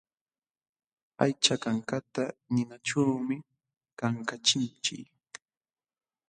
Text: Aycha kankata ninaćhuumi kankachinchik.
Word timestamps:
Aycha 1.23 1.55
kankata 1.63 2.23
ninaćhuumi 2.53 3.37
kankachinchik. 3.99 5.31